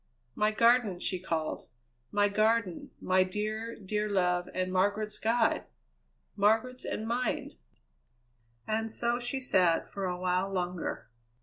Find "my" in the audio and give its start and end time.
0.33-0.49, 2.11-2.27, 2.99-3.23